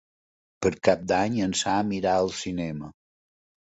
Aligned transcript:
Per 0.65 0.71
Cap 0.89 1.05
d'Any 1.13 1.39
en 1.51 1.55
Sam 1.63 1.95
irà 2.01 2.17
al 2.25 2.35
cinema. 2.43 2.95